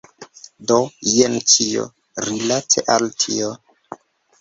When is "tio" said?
3.27-3.55